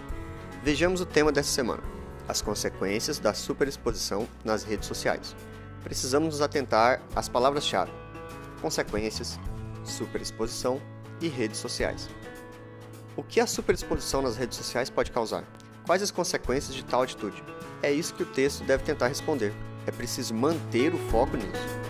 [0.64, 1.84] Vejamos o tema dessa semana:
[2.26, 5.36] as consequências da superexposição nas redes sociais.
[5.84, 7.92] Precisamos nos atentar às palavras-chave:
[8.60, 9.38] consequências,
[9.84, 10.82] superexposição
[11.20, 12.08] e redes sociais.
[13.16, 15.44] O que a superexposição nas redes sociais pode causar?
[15.84, 17.42] Quais as consequências de tal atitude?
[17.82, 19.52] É isso que o texto deve tentar responder.
[19.86, 21.80] É preciso manter o foco nisso.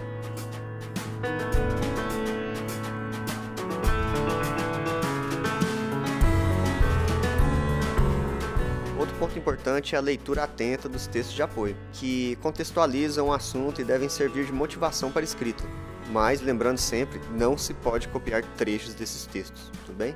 [8.99, 13.81] Outro ponto importante é a leitura atenta dos textos de apoio, que contextualizam o assunto
[13.81, 15.65] e devem servir de motivação para a escrita.
[16.11, 20.15] Mas, lembrando sempre, não se pode copiar trechos desses textos, tudo bem?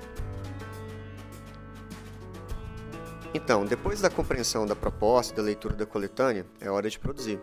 [3.32, 7.40] Então, depois da compreensão da proposta e da leitura da coletânea, é hora de produzir.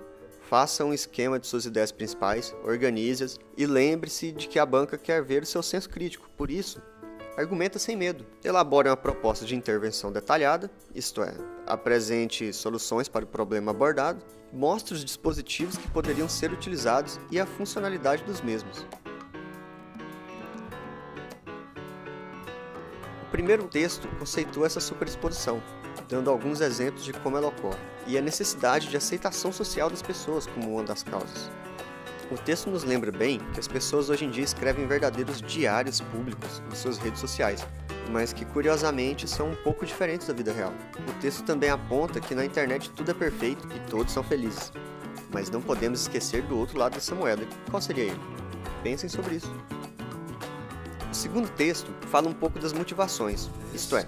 [0.50, 5.24] Faça um esquema de suas ideias principais, organize-as e lembre-se de que a banca quer
[5.24, 6.30] ver o seu senso crítico.
[6.36, 6.82] Por isso,
[7.38, 8.26] argumenta sem medo.
[8.44, 11.34] Elabore uma proposta de intervenção detalhada, isto é,
[11.66, 17.46] apresente soluções para o problema abordado, mostre os dispositivos que poderiam ser utilizados e a
[17.46, 18.86] funcionalidade dos mesmos.
[23.24, 25.64] O primeiro texto conceitua essa superexposição,
[26.10, 30.46] dando alguns exemplos de como ela ocorre, e a necessidade de aceitação social das pessoas
[30.46, 31.50] como uma das causas.
[32.32, 36.64] O texto nos lembra bem que as pessoas hoje em dia escrevem verdadeiros diários públicos
[36.72, 37.68] em suas redes sociais,
[38.10, 40.74] mas que curiosamente são um pouco diferentes da vida real.
[41.10, 44.72] O texto também aponta que na internet tudo é perfeito e todos são felizes.
[45.30, 47.46] Mas não podemos esquecer do outro lado dessa moeda.
[47.70, 48.22] Qual seria ele?
[48.82, 49.54] Pensem sobre isso.
[51.12, 54.08] O segundo texto fala um pouco das motivações, isto é,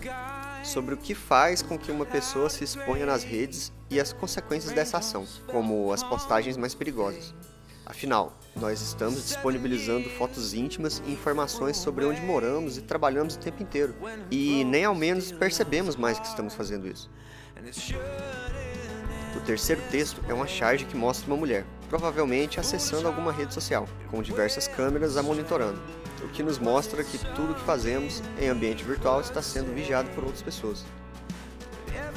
[0.64, 4.72] sobre o que faz com que uma pessoa se exponha nas redes e as consequências
[4.72, 7.36] dessa ação, como as postagens mais perigosas.
[7.86, 13.62] Afinal, nós estamos disponibilizando fotos íntimas e informações sobre onde moramos e trabalhamos o tempo
[13.62, 13.94] inteiro,
[14.32, 17.10] e nem ao menos percebemos mais que estamos fazendo isso.
[19.36, 23.88] O terceiro texto é uma charge que mostra uma mulher, provavelmente acessando alguma rede social,
[24.10, 25.82] com diversas câmeras a monitorando,
[26.24, 30.10] o que nos mostra que tudo o que fazemos em ambiente virtual está sendo vigiado
[30.12, 30.86] por outras pessoas.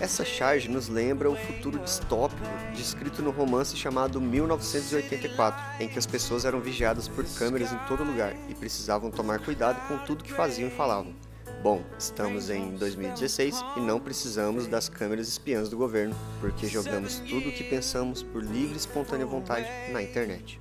[0.01, 2.43] Essa charge nos lembra o futuro distópico
[2.75, 8.05] descrito no romance chamado 1984, em que as pessoas eram vigiadas por câmeras em todo
[8.05, 11.15] lugar e precisavam tomar cuidado com tudo que faziam e falavam.
[11.63, 17.49] Bom, estamos em 2016 e não precisamos das câmeras espiãs do governo, porque jogamos tudo
[17.49, 20.61] o que pensamos por livre e espontânea vontade na internet.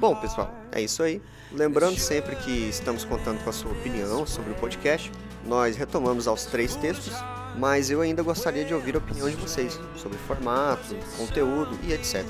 [0.00, 1.20] Bom, pessoal, é isso aí.
[1.52, 5.12] Lembrando sempre que estamos contando com a sua opinião sobre o podcast.
[5.44, 7.12] Nós retomamos aos três textos,
[7.58, 12.24] mas eu ainda gostaria de ouvir a opinião de vocês sobre formato, conteúdo e etc.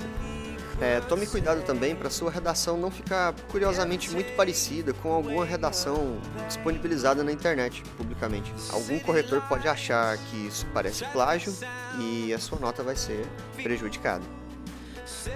[0.81, 6.21] É, tome cuidado também para sua redação não ficar curiosamente muito parecida com alguma redação
[6.49, 8.53] disponibilizada na internet publicamente.
[8.73, 11.55] Algum corretor pode achar que isso parece plágio
[12.01, 13.25] e a sua nota vai ser
[13.63, 14.25] prejudicada.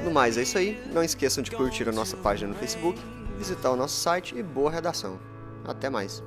[0.04, 0.82] No mais, é isso aí.
[0.92, 3.00] Não esqueçam de curtir a nossa página no Facebook,
[3.38, 5.18] visitar o nosso site e boa redação.
[5.64, 6.22] Até mais.